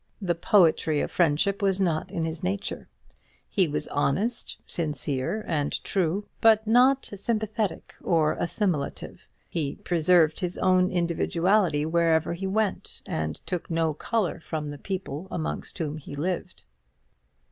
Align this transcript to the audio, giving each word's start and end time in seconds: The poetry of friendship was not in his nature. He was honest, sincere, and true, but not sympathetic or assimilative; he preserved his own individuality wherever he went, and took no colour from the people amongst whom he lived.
The 0.19 0.33
poetry 0.33 0.99
of 1.01 1.11
friendship 1.11 1.61
was 1.61 1.79
not 1.79 2.09
in 2.09 2.23
his 2.25 2.41
nature. 2.43 2.87
He 3.47 3.67
was 3.67 3.87
honest, 3.89 4.57
sincere, 4.65 5.45
and 5.47 5.71
true, 5.83 6.25
but 6.41 6.65
not 6.65 7.11
sympathetic 7.13 7.93
or 8.01 8.33
assimilative; 8.33 9.27
he 9.47 9.75
preserved 9.75 10.39
his 10.39 10.57
own 10.57 10.89
individuality 10.91 11.85
wherever 11.85 12.33
he 12.33 12.47
went, 12.47 13.03
and 13.05 13.35
took 13.45 13.69
no 13.69 13.93
colour 13.93 14.39
from 14.39 14.71
the 14.71 14.79
people 14.79 15.27
amongst 15.29 15.77
whom 15.77 15.97
he 15.97 16.15
lived. 16.15 16.63